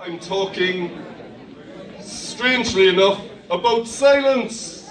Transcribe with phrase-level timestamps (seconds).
[0.00, 1.04] I'm talking,
[2.00, 4.88] strangely enough, about silence.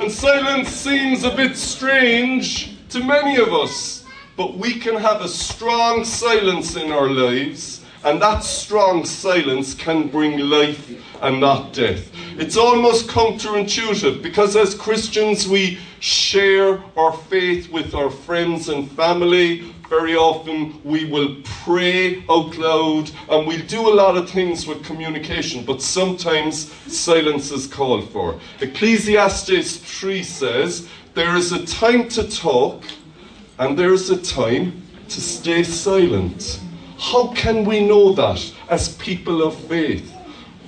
[0.00, 4.04] And silence seems a bit strange to many of us,
[4.36, 10.08] but we can have a strong silence in our lives, and that strong silence can
[10.08, 10.90] bring life
[11.22, 12.10] and not death.
[12.36, 19.72] It's almost counterintuitive because as Christians we share our faith with our friends and family.
[19.90, 24.84] Very often we will pray out loud and we'll do a lot of things with
[24.84, 28.38] communication, but sometimes silence is called for.
[28.60, 32.84] Ecclesiastes 3 says, There is a time to talk
[33.58, 36.60] and there is a time to stay silent.
[36.96, 40.14] How can we know that as people of faith?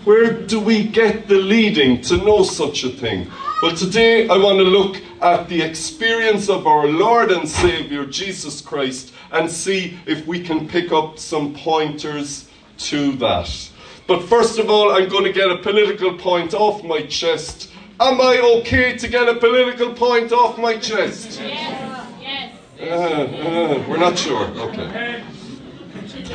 [0.05, 3.31] Where do we get the leading to know such a thing?
[3.63, 8.61] Well, today I want to look at the experience of our Lord and Savior Jesus
[8.61, 13.71] Christ and see if we can pick up some pointers to that.
[14.09, 17.71] But first of all, I'm going to get a political point off my chest.
[18.01, 21.41] Am I okay to get a political point off my chest?
[21.41, 22.59] Yes, yes.
[22.81, 24.49] Uh, uh, we're not sure.
[24.49, 25.23] Okay.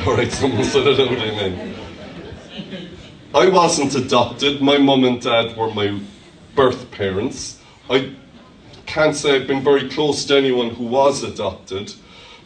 [0.06, 1.77] All right, someone said it out, amen.
[3.34, 4.62] I wasn't adopted.
[4.62, 6.00] My mum and dad were my
[6.54, 7.60] birth parents.
[7.90, 8.14] I
[8.86, 11.92] can't say I've been very close to anyone who was adopted,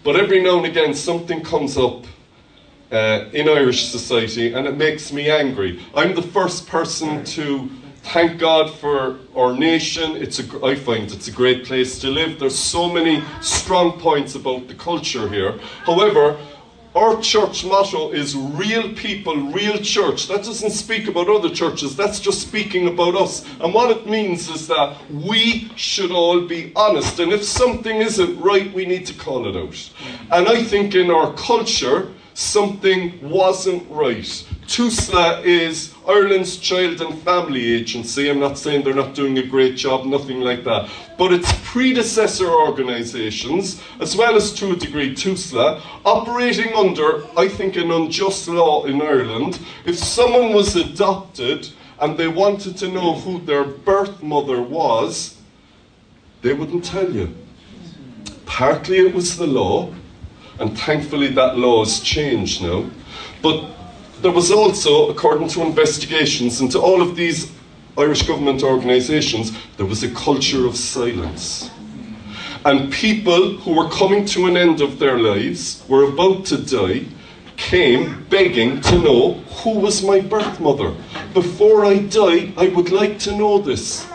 [0.03, 2.05] but every now and again something comes up
[2.91, 5.81] uh, in Irish society and it makes me angry.
[5.95, 7.71] I'm the first person to
[8.03, 10.17] thank God for our nation.
[10.17, 12.41] It's a, I find it's a great place to live.
[12.41, 15.59] There's so many strong points about the culture here.
[15.85, 16.37] However,
[16.95, 20.29] our church motto is real people, real church.
[20.29, 23.45] That doesn't speak about other churches, that's just speaking about us.
[23.61, 27.19] And what it means is that we should all be honest.
[27.19, 29.91] And if something isn't right, we need to call it out.
[30.31, 34.47] And I think in our culture, something wasn't right.
[34.73, 38.31] TUSLA is Ireland's Child and Family Agency.
[38.31, 40.89] I'm not saying they're not doing a great job, nothing like that.
[41.19, 47.77] But its predecessor organisations, as well as to a degree TUSLA, operating under, I think,
[47.77, 51.69] an unjust law in Ireland, if someone was adopted
[52.01, 55.37] and they wanted to know who their birth mother was,
[56.41, 57.29] they wouldn't tell you.
[58.47, 59.93] Partly it was the law,
[60.59, 62.89] and thankfully that law has changed now.
[63.43, 63.69] But
[64.23, 67.53] there was also, according to investigations into all of these
[67.99, 71.71] Irish government organisations, there was a culture of silence.
[72.65, 77.05] And people who were coming to an end of their lives, were about to die,
[77.57, 80.95] came begging to know who was my birth mother.
[81.35, 84.07] Before I die, I would like to know this.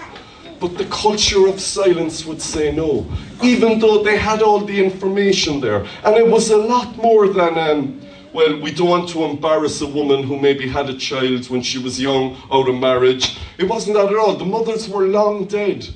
[0.59, 3.06] But the culture of silence would say no,
[3.44, 5.85] even though they had all the information there.
[6.03, 8.01] And it was a lot more than, um,
[8.38, 11.80] well, we don't want to embarrass a woman who maybe had a child when she
[11.80, 13.36] was young out of marriage.
[13.58, 14.36] It wasn't that at all.
[14.36, 15.88] The mothers were long dead.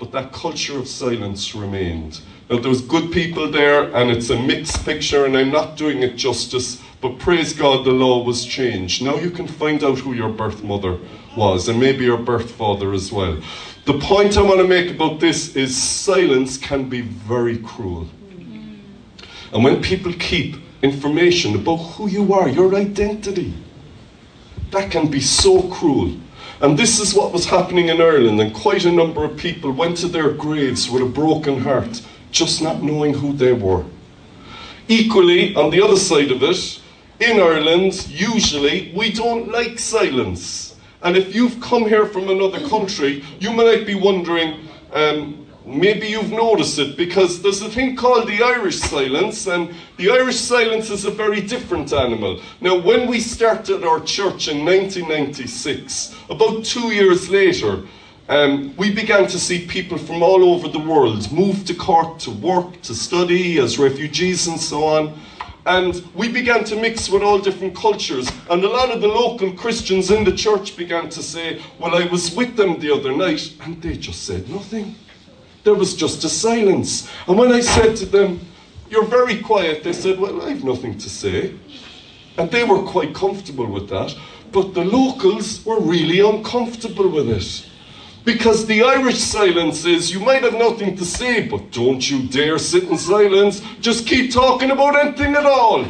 [0.00, 2.22] But that culture of silence remained.
[2.50, 6.02] Now, there was good people there, and it's a mixed picture, and I'm not doing
[6.02, 9.04] it justice, but praise God, the law was changed.
[9.04, 10.98] Now you can find out who your birth mother
[11.36, 13.40] was, and maybe your birth father as well.
[13.84, 18.08] The point I want to make about this is silence can be very cruel.
[19.52, 23.54] And when people keep information about who you are, your identity,
[24.70, 26.14] that can be so cruel.
[26.60, 29.96] And this is what was happening in Ireland, and quite a number of people went
[29.98, 33.84] to their graves with a broken heart, just not knowing who they were.
[34.86, 36.80] Equally, on the other side of it,
[37.20, 40.76] in Ireland, usually we don't like silence.
[41.02, 46.30] And if you've come here from another country, you might be wondering, um, maybe you've
[46.30, 51.04] noticed it, because there's a thing called the Irish silence, and the Irish silence is
[51.04, 52.40] a very different animal.
[52.60, 57.82] Now, when we started our church in 1996, about two years later,
[58.28, 62.30] um, we began to see people from all over the world move to Cork to
[62.30, 65.18] work, to study as refugees, and so on.
[65.66, 68.30] And we began to mix with all different cultures.
[68.50, 72.06] And a lot of the local Christians in the church began to say, Well, I
[72.06, 74.94] was with them the other night, and they just said nothing.
[75.64, 77.08] There was just a silence.
[77.26, 78.40] And when I said to them,
[78.90, 81.54] You're very quiet, they said, Well, I've nothing to say.
[82.36, 84.14] And they were quite comfortable with that.
[84.52, 87.66] But the locals were really uncomfortable with it.
[88.24, 92.58] Because the Irish silence is you might have nothing to say, but don't you dare
[92.58, 93.60] sit in silence.
[93.80, 95.84] Just keep talking about anything at all.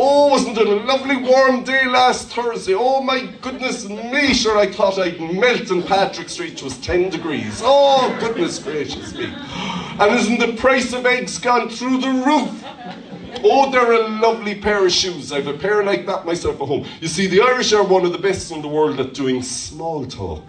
[0.00, 2.72] Oh, wasn't it a lovely warm day last Thursday?
[2.72, 7.10] Oh my goodness me, sure I thought I'd melt in Patrick Street, it was 10
[7.10, 7.60] degrees.
[7.64, 9.24] Oh, goodness gracious me.
[9.24, 12.64] And isn't the price of eggs gone through the roof?
[13.42, 15.32] Oh, they're a lovely pair of shoes.
[15.32, 16.86] I have a pair like that myself at home.
[17.00, 20.06] You see, the Irish are one of the best in the world at doing small
[20.06, 20.44] talk.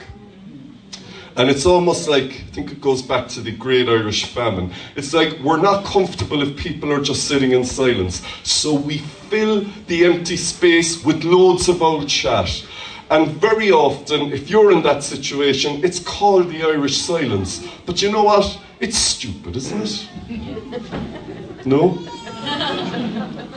[1.36, 4.72] And it's almost like, I think it goes back to the great Irish famine.
[4.96, 8.22] It's like we're not comfortable if people are just sitting in silence.
[8.44, 9.00] So we
[9.30, 12.66] fill the empty space with loads of old chat.
[13.10, 17.66] And very often, if you're in that situation, it's called the Irish silence.
[17.86, 18.60] But you know what?
[18.80, 21.66] It's stupid, isn't it?
[21.66, 21.98] No?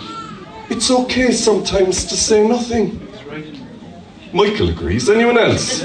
[0.72, 3.11] It's okay sometimes to say nothing.
[4.32, 5.10] Michael agrees.
[5.10, 5.82] Anyone else?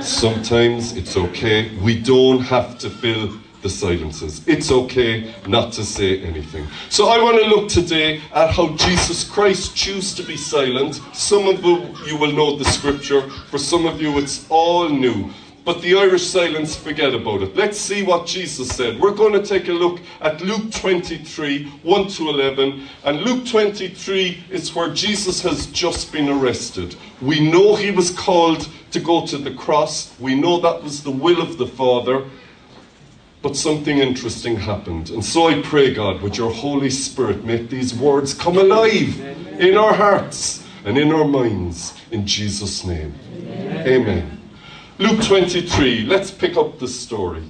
[0.00, 1.76] Sometimes it's okay.
[1.78, 4.46] We don't have to fill the silences.
[4.48, 6.66] It's okay not to say anything.
[6.88, 11.00] So I want to look today at how Jesus Christ chose to be silent.
[11.12, 15.30] Some of you will know the scripture, for some of you it's all new.
[15.64, 17.54] But the Irish silence, forget about it.
[17.54, 18.98] Let's see what Jesus said.
[18.98, 22.88] We're going to take a look at Luke 23, 1 to 11.
[23.04, 26.96] And Luke 23 is where Jesus has just been arrested.
[27.20, 31.10] We know he was called to go to the cross, we know that was the
[31.10, 32.28] will of the Father.
[33.40, 35.10] But something interesting happened.
[35.10, 39.18] And so I pray, God, with your Holy Spirit, make these words come alive
[39.58, 41.94] in our hearts and in our minds.
[42.12, 43.14] In Jesus' name.
[43.34, 43.88] Amen.
[43.88, 44.41] Amen.
[44.98, 47.42] Luke 23, let's pick up the story.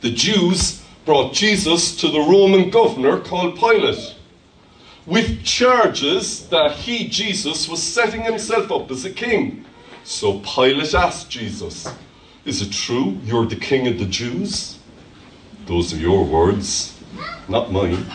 [0.00, 4.14] The Jews brought Jesus to the Roman governor called Pilate
[5.04, 9.66] with charges that he, Jesus, was setting himself up as a king.
[10.04, 11.86] So Pilate asked Jesus,
[12.46, 14.78] Is it true you're the king of the Jews?
[15.66, 16.98] Those are your words,
[17.46, 18.06] not mine.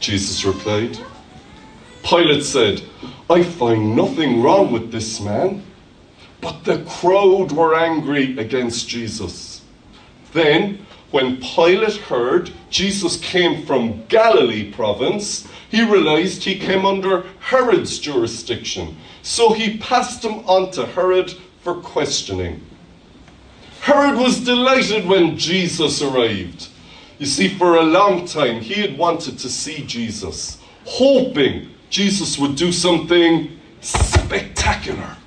[0.00, 0.98] Jesus replied.
[2.02, 2.82] Pilate said,
[3.28, 5.62] I find nothing wrong with this man.
[6.40, 9.62] But the crowd were angry against Jesus.
[10.32, 17.98] Then, when Pilate heard Jesus came from Galilee province, he realized he came under Herod's
[17.98, 18.96] jurisdiction.
[19.22, 22.62] So he passed him on to Herod for questioning.
[23.80, 26.68] Herod was delighted when Jesus arrived.
[27.18, 32.54] You see, for a long time, he had wanted to see Jesus, hoping Jesus would
[32.54, 35.17] do something spectacular.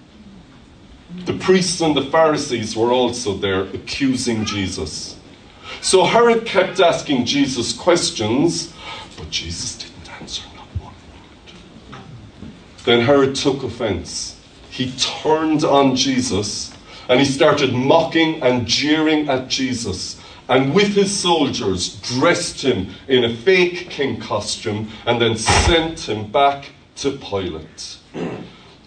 [1.25, 5.17] The priests and the Pharisees were also there accusing Jesus.
[5.81, 8.73] So Herod kept asking Jesus questions,
[9.17, 10.93] but Jesus didn't answer not one
[11.91, 12.01] word.
[12.85, 14.39] Then Herod took offense.
[14.69, 16.73] He turned on Jesus
[17.07, 20.19] and he started mocking and jeering at Jesus.
[20.47, 26.31] And with his soldiers, dressed him in a fake king costume and then sent him
[26.31, 27.97] back to Pilate.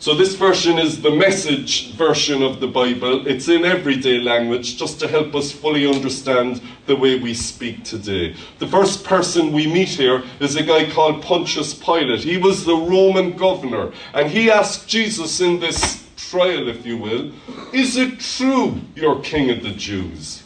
[0.05, 3.27] So, this version is the message version of the Bible.
[3.27, 8.37] It's in everyday language just to help us fully understand the way we speak today.
[8.59, 12.21] The first person we meet here is a guy called Pontius Pilate.
[12.21, 17.33] He was the Roman governor, and he asked Jesus in this trial, if you will,
[17.73, 20.43] Is it true you're king of the Jews?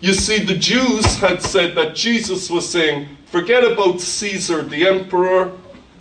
[0.00, 5.52] You see, the Jews had said that Jesus was saying, Forget about Caesar the emperor.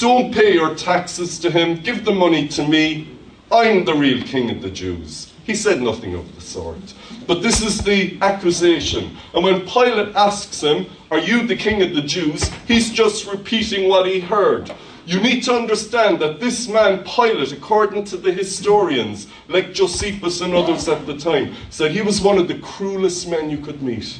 [0.01, 1.79] Don't pay your taxes to him.
[1.79, 3.07] Give the money to me.
[3.51, 5.31] I'm the real king of the Jews.
[5.43, 6.95] He said nothing of the sort.
[7.27, 9.15] But this is the accusation.
[9.35, 12.49] And when Pilate asks him, Are you the king of the Jews?
[12.67, 14.73] he's just repeating what he heard.
[15.05, 20.55] You need to understand that this man, Pilate, according to the historians, like Josephus and
[20.55, 24.17] others at the time, said he was one of the cruelest men you could meet.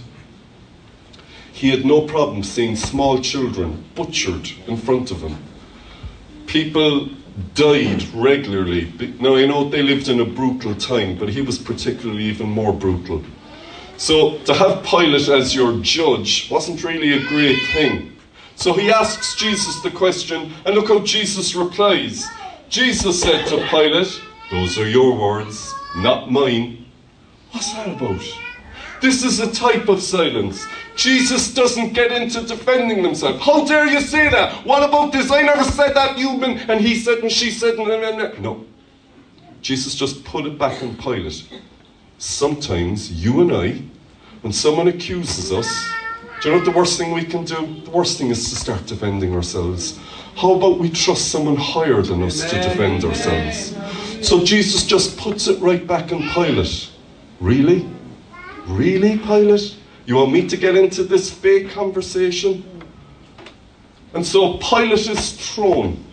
[1.51, 5.38] He had no problem seeing small children butchered in front of him
[6.48, 7.10] people
[7.53, 8.91] died regularly.
[9.19, 12.74] Now, I know they lived in a brutal time, but he was particularly even more
[12.74, 13.24] brutal.
[13.98, 18.12] So, to have Pilate as your judge wasn't really a great thing.
[18.62, 22.27] So he asks Jesus the question, and look how Jesus replies.
[22.69, 24.21] Jesus said to Pilate,
[24.51, 26.86] Those are your words, not mine.
[27.51, 28.21] What's that about?
[29.01, 30.65] This is a type of silence.
[30.96, 33.41] Jesus doesn't get into defending himself.
[33.41, 34.63] How dare you say that?
[34.65, 35.31] What about this?
[35.31, 36.58] I never said that, you human.
[36.70, 38.65] And he said, and she said, and, no.
[39.62, 41.48] Jesus just put it back on Pilate.
[42.20, 43.81] Sometimes you and I,
[44.41, 45.67] when someone accuses us,
[46.41, 47.81] do you know what the worst thing we can do?
[47.84, 50.00] The worst thing is to start defending ourselves.
[50.36, 53.75] How about we trust someone higher than us to defend ourselves?
[54.27, 56.89] So Jesus just puts it right back on Pilate.
[57.39, 57.88] Really?
[58.68, 59.77] Really, Pilate?
[60.06, 62.63] You want me to get into this fake conversation?
[64.13, 66.03] And so Pilate is thrown.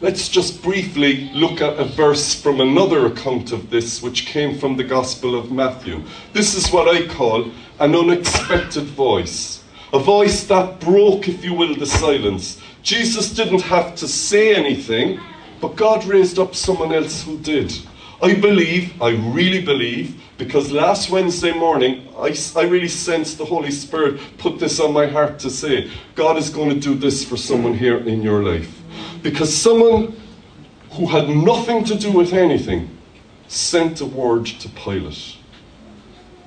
[0.00, 4.76] Let's just briefly look at a verse from another account of this, which came from
[4.76, 6.02] the Gospel of Matthew.
[6.32, 9.62] This is what I call an unexpected voice.
[9.92, 12.60] A voice that broke, if you will, the silence.
[12.82, 15.20] Jesus didn't have to say anything,
[15.60, 17.72] but God raised up someone else who did.
[18.20, 23.70] I believe, I really believe, because last Wednesday morning, I, I really sensed the Holy
[23.70, 27.36] Spirit put this on my heart to say, God is going to do this for
[27.36, 28.82] someone here in your life.
[29.22, 30.20] Because someone
[30.94, 32.98] who had nothing to do with anything
[33.46, 35.36] sent a word to Pilate.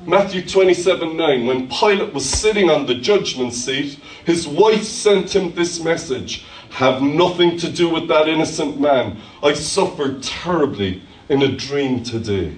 [0.06, 5.56] Matthew 27 9, when Pilate was sitting on the judgment seat, his wife sent him
[5.56, 9.22] this message Have nothing to do with that innocent man.
[9.42, 12.58] I suffered terribly in a dream today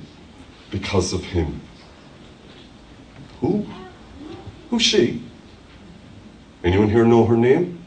[0.72, 1.62] because of him.
[3.42, 3.66] Who?
[4.70, 5.22] Who's she?
[6.64, 7.78] Anyone here know her name?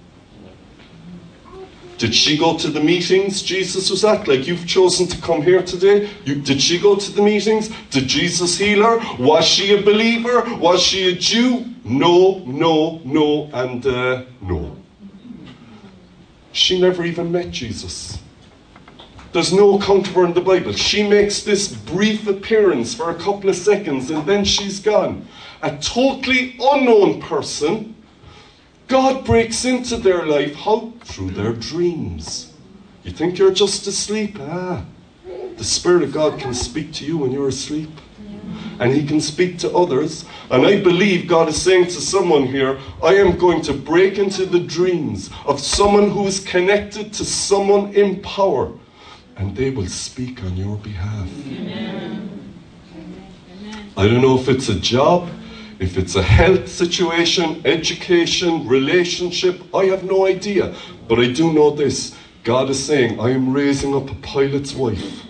[1.99, 4.26] Did she go to the meetings Jesus was at?
[4.26, 6.08] Like you've chosen to come here today?
[6.25, 7.68] You, did she go to the meetings?
[7.90, 8.99] Did Jesus heal her?
[9.22, 10.42] Was she a believer?
[10.56, 11.66] Was she a Jew?
[11.84, 14.76] No, no, no, and uh, no.
[16.52, 18.19] She never even met Jesus.
[19.32, 20.72] There's no account of her in the Bible.
[20.72, 25.26] She makes this brief appearance for a couple of seconds and then she's gone.
[25.62, 27.94] A totally unknown person
[28.90, 30.92] God breaks into their life how?
[31.04, 32.52] Through their dreams.
[33.04, 34.37] You think you're just asleep?
[34.40, 34.84] Ah,
[35.56, 37.90] the Spirit of God can speak to you when you're asleep.
[38.80, 40.25] And He can speak to others.
[40.50, 44.44] And I believe God is saying to someone here, I am going to break into
[44.44, 48.72] the dreams of someone who is connected to someone in power.
[49.37, 51.28] And they will speak on your behalf.
[51.46, 52.40] Amen.
[53.96, 55.28] I don't know if it's a job,
[55.78, 60.75] if it's a health situation, education, relationship, I have no idea.
[61.08, 65.25] But I do know this God is saying, I am raising up a Pilate's wife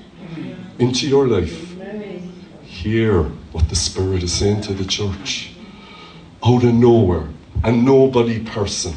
[0.78, 1.74] into your life.
[2.62, 5.52] Hear what the Spirit is saying to the church.
[6.44, 7.28] Out of nowhere,
[7.64, 8.94] a nobody person.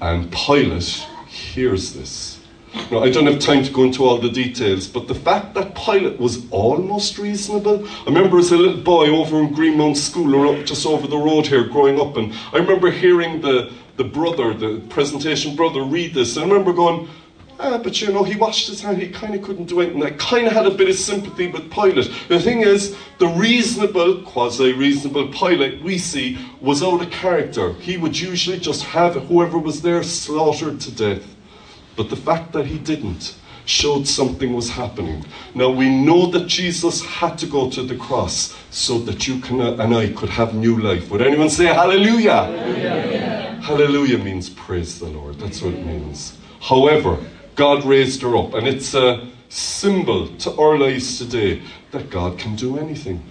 [0.00, 2.31] And Pilate hears this.
[2.92, 5.74] Now, I don't have time to go into all the details, but the fact that
[5.74, 7.88] Pilate was almost reasonable.
[7.88, 11.46] I remember as a little boy over in Greenmount School, or just over the road
[11.46, 16.36] here, growing up, and I remember hearing the, the brother, the presentation brother, read this.
[16.36, 17.08] And I remember going,
[17.58, 20.02] ah, but you know, he washed his hand, he kind of couldn't do anything.
[20.02, 22.12] I kind of had a bit of sympathy with Pilate.
[22.28, 27.72] The thing is, the reasonable, quasi reasonable Pilate we see was out of character.
[27.72, 31.26] He would usually just have whoever was there slaughtered to death.
[31.96, 33.34] But the fact that he didn't
[33.64, 35.24] showed something was happening.
[35.54, 39.60] Now we know that Jesus had to go to the cross so that you can,
[39.60, 41.10] and I could have new life.
[41.10, 42.44] Would anyone say hallelujah?
[42.44, 45.38] Hallelujah, hallelujah means praise the Lord.
[45.38, 46.36] That's what it means.
[46.60, 47.18] However,
[47.54, 52.56] God raised her up, and it's a symbol to our lives today that God can
[52.56, 53.22] do anything.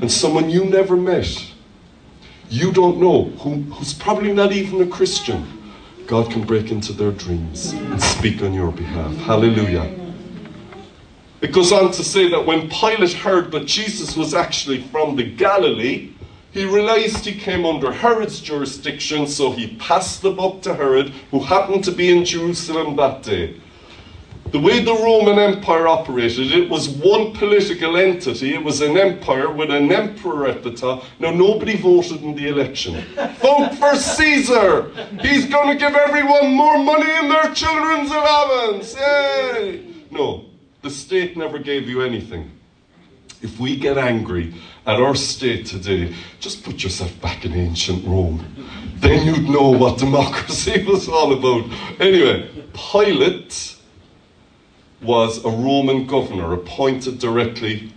[0.00, 1.52] And someone you never met,
[2.48, 5.59] you don't know, who, who's probably not even a Christian,
[6.10, 9.14] God can break into their dreams and speak on your behalf.
[9.18, 9.96] Hallelujah.
[11.40, 15.22] It goes on to say that when Pilate heard that Jesus was actually from the
[15.22, 16.12] Galilee,
[16.50, 21.38] he realized he came under Herod's jurisdiction, so he passed the book to Herod, who
[21.44, 23.60] happened to be in Jerusalem that day.
[24.52, 28.52] The way the Roman Empire operated, it was one political entity.
[28.52, 31.04] It was an empire with an emperor at the top.
[31.20, 33.00] Now, nobody voted in the election.
[33.40, 34.90] Vote for Caesar!
[35.20, 38.96] He's going to give everyone more money in their children's allowance!
[38.96, 39.84] Yay!
[40.10, 40.46] No,
[40.82, 42.50] the state never gave you anything.
[43.42, 44.54] If we get angry
[44.84, 48.44] at our state today, just put yourself back in ancient Rome.
[48.96, 51.70] Then you'd know what democracy was all about.
[52.00, 53.76] Anyway, Pilate
[55.02, 57.92] was a Roman governor appointed directly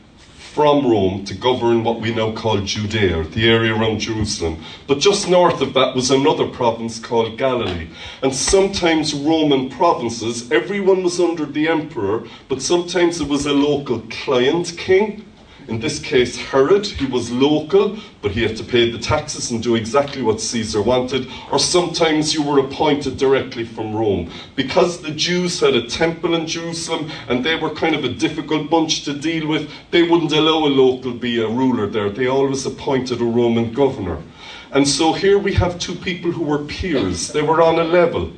[0.54, 4.64] from Rome to govern what we now call Judea, the area around Jerusalem.
[4.88, 7.90] But just north of that was another province called Galilee.
[8.22, 14.02] And sometimes Roman provinces, everyone was under the emperor, but sometimes it was a local
[14.12, 15.26] client king
[15.68, 19.64] in this case, Herod, he was local, but he had to pay the taxes and
[19.64, 21.28] do exactly what Caesar wanted.
[21.52, 24.30] Or sometimes you were appointed directly from Rome.
[24.56, 28.70] Because the Jews had a temple in Jerusalem and they were kind of a difficult
[28.70, 32.10] bunch to deal with, they wouldn't allow a local be a ruler there.
[32.10, 34.22] They always appointed a Roman governor.
[34.72, 38.32] And so here we have two people who were peers, they were on a level.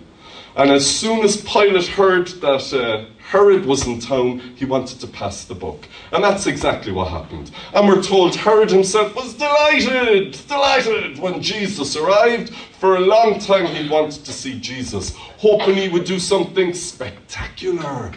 [0.56, 5.08] And as soon as Pilate heard that uh, Herod was in town, he wanted to
[5.08, 5.88] pass the book.
[6.12, 7.52] And that's exactly what happened.
[7.74, 12.54] And we're told Herod himself was delighted, delighted when Jesus arrived.
[12.80, 18.14] For a long time, he wanted to see Jesus, hoping he would do something spectacular.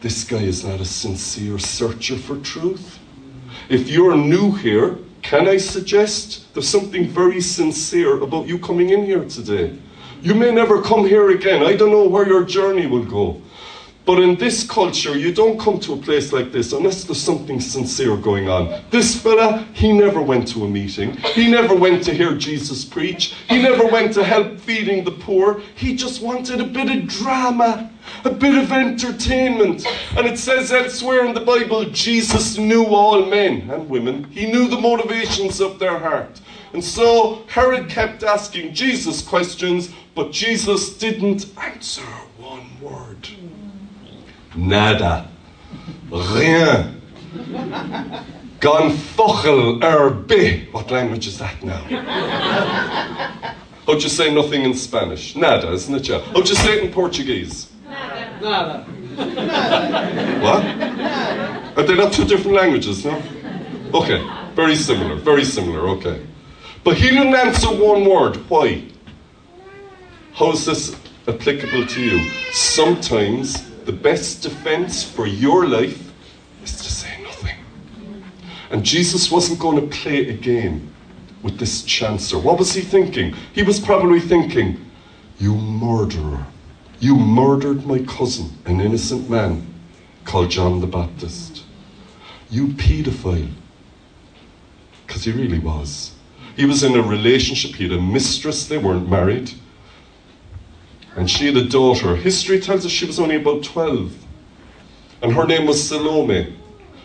[0.00, 2.98] This guy is not a sincere searcher for truth.
[3.68, 9.04] If you're new here, Can I suggest there's something very sincere about you coming in
[9.04, 9.78] here today?
[10.22, 11.64] You may never come here again.
[11.64, 13.42] I don't know where your journey will go.
[14.04, 17.58] But in this culture, you don't come to a place like this unless there's something
[17.58, 18.82] sincere going on.
[18.90, 21.16] This fella, he never went to a meeting.
[21.34, 23.34] He never went to hear Jesus preach.
[23.48, 25.60] He never went to help feeding the poor.
[25.74, 27.90] He just wanted a bit of drama,
[28.24, 29.84] a bit of entertainment.
[30.16, 34.22] And it says elsewhere in the Bible, Jesus knew all men and women.
[34.30, 36.40] He knew the motivations of their heart.
[36.72, 42.02] And so Herod kept asking Jesus questions, but Jesus didn't answer
[42.38, 43.28] one word.
[44.54, 45.28] Nada.
[46.10, 47.00] Rien.
[48.60, 50.68] Gan fochel er be.
[50.72, 51.82] What language is that now?
[53.86, 55.34] How'd you say nothing in Spanish?
[55.34, 56.08] Nada, isn't it?
[56.08, 56.20] Yeah.
[56.32, 57.70] How'd you say it in Portuguese?
[57.84, 58.40] Nada.
[58.40, 58.86] Nada.
[60.42, 60.64] what?
[61.76, 63.20] Are they not two different languages, no?
[63.94, 66.24] Okay, very similar, very similar, okay.
[66.84, 68.36] But he didn't answer one word.
[68.48, 68.91] Why?
[70.34, 70.96] How is this
[71.28, 72.30] applicable to you?
[72.52, 76.10] Sometimes the best defense for your life
[76.64, 77.56] is to say nothing.
[78.70, 80.92] And Jesus wasn't going to play a game
[81.42, 82.42] with this chancer.
[82.42, 83.34] What was he thinking?
[83.52, 84.90] He was probably thinking,
[85.38, 86.46] You murderer.
[86.98, 89.66] You murdered my cousin, an innocent man
[90.24, 91.64] called John the Baptist.
[92.48, 93.50] You paedophile.
[95.06, 96.12] Because he really was.
[96.56, 99.52] He was in a relationship, he had a mistress, they weren't married.
[101.16, 102.16] And she had a daughter.
[102.16, 104.16] History tells us she was only about 12.
[105.22, 106.56] And her name was Salome.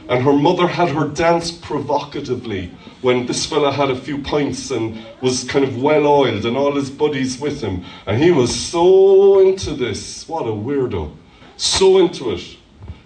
[0.10, 2.72] And her mother had her dance provocatively
[3.02, 6.74] when this fella had a few pints and was kind of well oiled and all
[6.74, 7.84] his buddies with him.
[8.06, 10.28] And he was so into this.
[10.30, 11.14] What a weirdo.
[11.58, 12.58] So into it.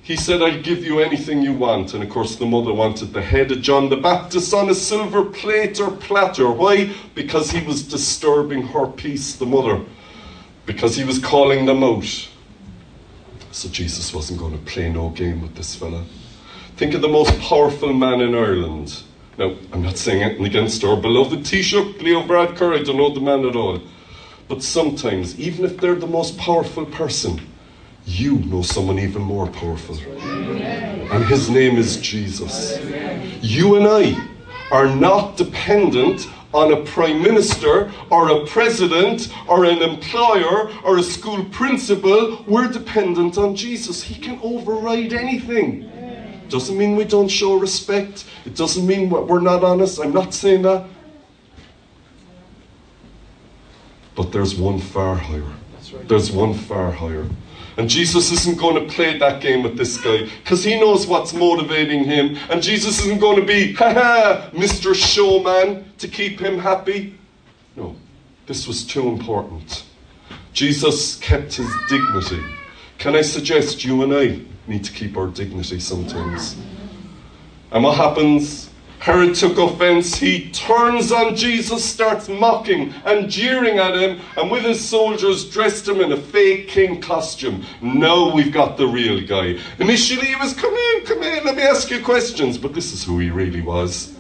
[0.03, 1.95] He said, I'll give you anything you want.
[1.95, 5.25] And of course, the mother wanted the head of John the Baptist on a silver
[5.25, 6.51] plate or platter.
[6.51, 6.93] Why?
[7.15, 9.83] Because he was disturbing her peace, the mother
[10.71, 12.29] because he was calling them out.
[13.51, 16.05] So Jesus wasn't going to play no game with this fella.
[16.77, 19.03] Think of the most powerful man in Ireland.
[19.37, 23.19] Now, I'm not saying anything against our beloved Taoiseach, Leo Varadkar, I don't know the
[23.19, 23.81] man at all.
[24.47, 27.41] But sometimes, even if they're the most powerful person,
[28.05, 29.97] you know someone even more powerful.
[29.99, 32.79] And his name is Jesus.
[33.41, 34.27] You and I
[34.71, 41.03] are not dependent on a prime minister or a president or an employer or a
[41.03, 42.43] school principal.
[42.47, 44.03] We're dependent on Jesus.
[44.03, 45.89] He can override anything.
[46.49, 48.25] Doesn't mean we don't show respect.
[48.45, 49.99] It doesn't mean we're not honest.
[50.01, 50.85] I'm not saying that.
[54.15, 55.47] But there's one far higher.
[56.07, 57.25] There's one far higher.
[57.81, 61.33] And Jesus isn't going to play that game with this guy because he knows what's
[61.33, 62.37] motivating him.
[62.51, 64.93] And Jesus isn't going to be, ha ha, Mr.
[64.93, 67.17] Showman to keep him happy.
[67.75, 67.95] No,
[68.45, 69.85] this was too important.
[70.53, 72.43] Jesus kept his dignity.
[72.99, 76.57] Can I suggest you and I need to keep our dignity sometimes?
[77.71, 78.69] And what happens?
[79.01, 80.13] Herod took offense.
[80.13, 85.87] He turns on Jesus, starts mocking and jeering at him, and with his soldiers dressed
[85.87, 87.65] him in a fake king costume.
[87.81, 89.57] Now we've got the real guy.
[89.79, 92.59] Initially, he was, Come in, come in, let me ask you questions.
[92.59, 94.13] But this is who he really was.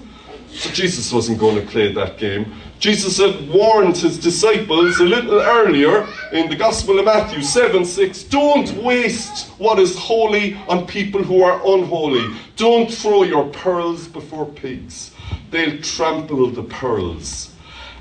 [0.49, 2.51] So Jesus wasn't going to play that game.
[2.81, 8.23] Jesus had warned his disciples a little earlier in the Gospel of Matthew 7 6
[8.23, 12.25] don't waste what is holy on people who are unholy.
[12.55, 15.13] Don't throw your pearls before pigs.
[15.51, 17.53] They'll trample the pearls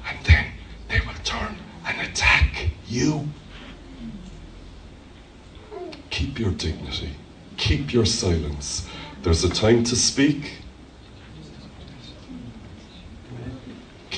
[0.08, 0.46] and then
[0.88, 3.28] they will turn and attack you.
[6.08, 7.10] Keep your dignity,
[7.58, 8.88] keep your silence.
[9.22, 10.59] There's a time to speak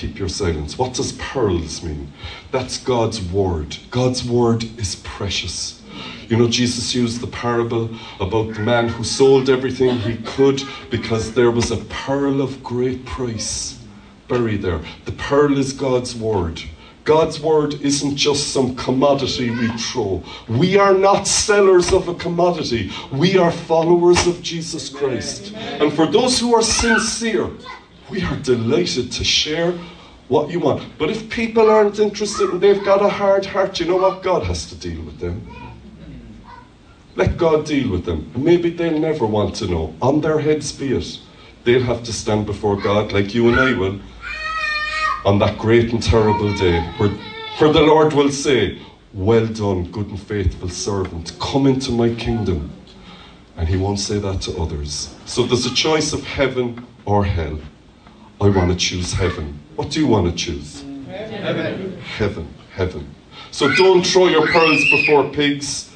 [0.03, 0.77] keep your silence.
[0.77, 2.13] What does pearls mean?
[2.51, 3.77] That's God's word.
[3.93, 5.81] God's word is precious.
[6.29, 7.89] You know, Jesus used the parable
[8.19, 10.61] about the man who sold everything he could
[10.91, 13.79] because there was a pearl of great price
[14.27, 14.81] buried there.
[15.05, 16.61] The pearl is God's word.
[17.05, 20.23] God's word isn't just some commodity we throw.
[20.49, 22.91] We are not sellers of a commodity.
[23.13, 25.53] We are followers of Jesus Christ.
[25.55, 27.51] And for those who are sincere,
[28.13, 29.73] we are delighted to share
[30.29, 30.87] what you want.
[30.99, 34.23] But if people aren't interested and they've got a hard heart, you know what?
[34.23, 35.47] God has to deal with them.
[37.17, 38.31] Let God deal with them.
[38.37, 39.95] Maybe they'll never want to know.
[40.03, 41.21] On their heads be it.
[41.65, 43.99] They'll have to stand before God like you and I will
[45.25, 47.11] on that great and terrible day where,
[47.59, 48.79] where the Lord will say,
[49.15, 51.33] Well done, good and faithful servant.
[51.41, 52.73] Come into my kingdom.
[53.57, 55.15] And he won't say that to others.
[55.25, 57.59] So there's a choice of heaven or hell.
[58.43, 59.57] I want to choose heaven.
[59.77, 60.83] What do you want to choose?
[61.07, 61.97] Heaven.
[62.01, 62.55] Heaven.
[62.75, 63.15] Heaven.
[63.53, 65.95] So don't throw your pearls before pigs.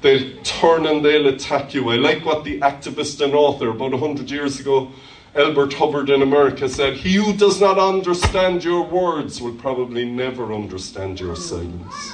[0.00, 1.90] They'll turn and they'll attack you.
[1.90, 4.90] I like what the activist and author about 100 years ago,
[5.36, 10.52] Albert Hubbard in America, said He who does not understand your words will probably never
[10.52, 12.12] understand your silence.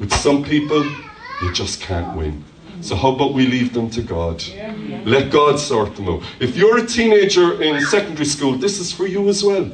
[0.00, 0.82] With some people,
[1.42, 2.42] you just can't win.
[2.80, 4.42] So, how about we leave them to God?
[5.04, 6.22] Let God sort them out.
[6.40, 9.70] If you're a teenager in secondary school, this is for you as well.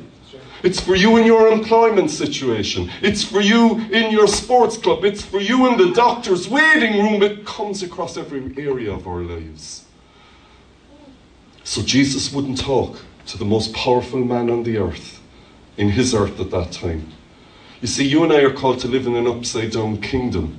[0.63, 2.89] It's for you in your employment situation.
[3.03, 5.05] It's for you in your sports club.
[5.05, 7.23] It's for you in the doctor's waiting room.
[7.23, 9.85] It comes across every area of our lives.
[11.65, 15.21] So Jesus wouldn't talk to the most powerful man on the earth,
[15.77, 17.09] in his earth at that time.
[17.81, 20.59] You see, you and I are called to live in an upside down kingdom.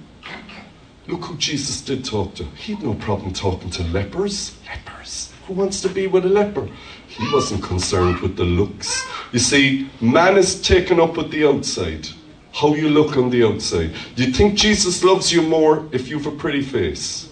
[1.08, 2.44] Look who Jesus did talk to.
[2.56, 4.58] He had no problem talking to lepers.
[4.66, 5.34] Lepers.
[5.48, 6.70] Who wants to be with a leper?
[7.08, 9.06] He wasn't concerned with the looks.
[9.34, 12.08] You see, man is taken up with the outside,
[12.54, 13.94] how you look on the outside.
[14.16, 17.30] Do you think Jesus loves you more if you have a pretty face?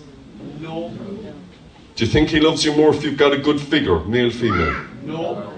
[0.60, 0.90] No.
[1.96, 4.86] Do you think he loves you more if you've got a good figure, male, female?
[5.04, 5.54] No.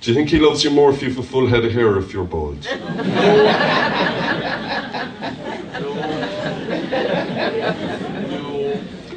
[0.00, 1.98] Do you think he loves you more if you have a full head of hair
[1.98, 2.64] if you're bald?
[2.64, 4.26] No.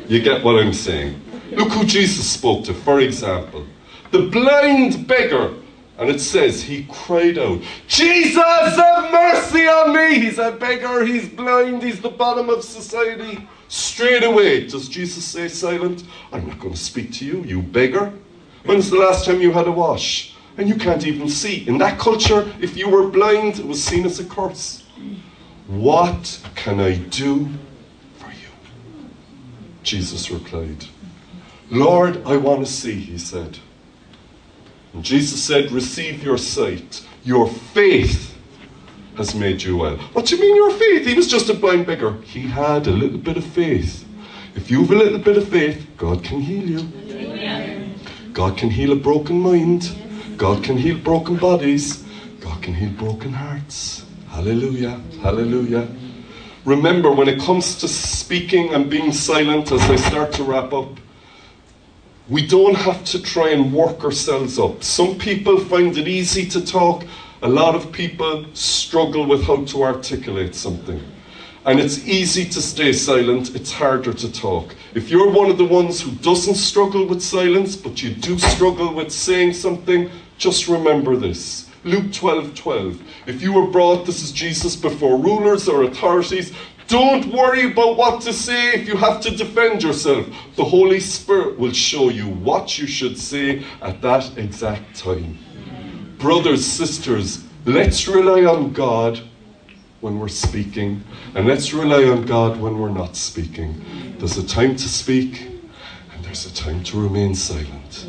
[0.07, 1.19] You get what I'm saying?
[1.51, 3.65] Look who Jesus spoke to, for example.
[4.11, 5.53] The blind beggar.
[5.97, 10.19] And it says he cried out, Jesus, have mercy on me!
[10.19, 13.47] He's a beggar, he's blind, he's the bottom of society.
[13.67, 16.03] Straight away, does Jesus say silent?
[16.31, 18.11] I'm not going to speak to you, you beggar.
[18.65, 20.35] When's the last time you had a wash?
[20.57, 21.67] And you can't even see.
[21.67, 24.83] In that culture, if you were blind, it was seen as a curse.
[25.67, 27.47] What can I do?
[29.83, 30.85] Jesus replied,
[31.69, 33.59] Lord, I want to see, he said.
[34.93, 37.05] And Jesus said, Receive your sight.
[37.23, 38.37] Your faith
[39.15, 39.97] has made you well.
[40.13, 41.05] What do you mean, your faith?
[41.05, 42.13] He was just a blind beggar.
[42.21, 44.05] He had a little bit of faith.
[44.55, 47.93] If you have a little bit of faith, God can heal you.
[48.33, 49.95] God can heal a broken mind.
[50.37, 52.03] God can heal broken bodies.
[52.39, 54.05] God can heal broken hearts.
[54.29, 55.01] Hallelujah.
[55.21, 55.87] Hallelujah.
[56.65, 60.88] Remember, when it comes to speaking and being silent as I start to wrap up,
[62.30, 64.82] we don't have to try and work ourselves up.
[64.82, 67.04] Some people find it easy to talk.
[67.41, 71.02] A lot of people struggle with how to articulate something.
[71.65, 74.73] And it's easy to stay silent, it's harder to talk.
[74.93, 78.93] If you're one of the ones who doesn't struggle with silence, but you do struggle
[78.93, 81.62] with saying something, just remember this.
[81.83, 83.01] Luke 12 12.
[83.27, 86.53] If you were brought, this is Jesus, before rulers or authorities,
[86.87, 90.27] don't worry about what to say if you have to defend yourself.
[90.55, 95.37] The Holy Spirit will show you what you should say at that exact time.
[96.17, 99.21] Brothers, sisters, let's rely on God
[100.01, 101.03] when we're speaking,
[101.35, 104.15] and let's rely on God when we're not speaking.
[104.19, 105.41] There's a time to speak,
[106.13, 108.07] and there's a time to remain silent.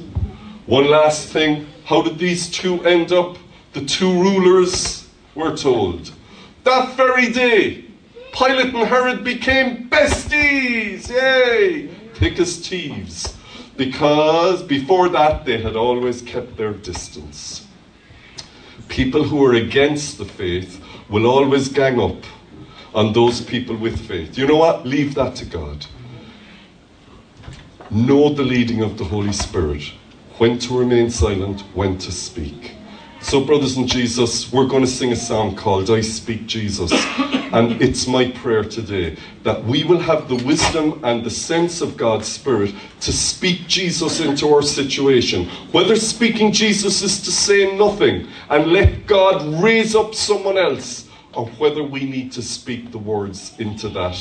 [0.67, 3.37] One last thing how did these two end up?
[3.75, 6.13] The two rulers were told.
[6.63, 7.85] That very day,
[8.33, 11.11] Pilate and Herod became besties!
[11.11, 11.89] Yay!
[12.15, 13.37] Thick as thieves.
[13.77, 17.67] Because before that, they had always kept their distance.
[18.89, 22.23] People who are against the faith will always gang up
[22.95, 24.39] on those people with faith.
[24.39, 24.87] You know what?
[24.87, 25.85] Leave that to God.
[27.91, 29.83] Know the leading of the Holy Spirit.
[30.39, 32.74] When to remain silent, when to speak.
[33.25, 36.93] So, brothers in Jesus, we're going to sing a song called I Speak Jesus.
[37.55, 41.97] And it's my prayer today that we will have the wisdom and the sense of
[41.97, 45.49] God's Spirit to speak Jesus into our situation.
[45.71, 51.47] Whether speaking Jesus is to say nothing and let God raise up someone else, or
[51.59, 54.19] whether we need to speak the words into that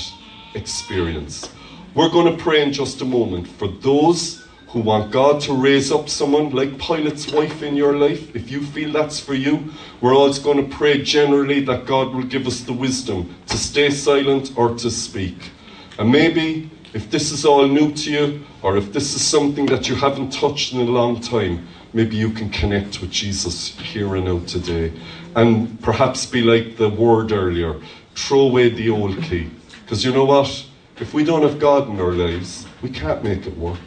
[0.54, 1.50] experience.
[1.96, 4.43] We're going to pray in just a moment for those
[4.74, 8.60] who want God to raise up someone like Pilate's wife in your life, if you
[8.60, 12.62] feel that's for you, we're always going to pray generally that God will give us
[12.62, 15.52] the wisdom to stay silent or to speak.
[16.00, 19.88] And maybe if this is all new to you, or if this is something that
[19.88, 24.26] you haven't touched in a long time, maybe you can connect with Jesus here and
[24.26, 24.92] now today.
[25.36, 27.80] And perhaps be like the word earlier
[28.16, 29.52] throw away the old key.
[29.84, 30.66] Because you know what?
[31.00, 33.80] If we don't have God in our lives, we can't make it work.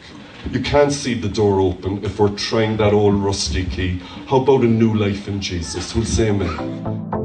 [0.51, 3.99] You can't see the door open if we're trying that old rusty key.
[4.27, 5.93] How about a new life in Jesus?
[5.93, 7.16] We'll say amen.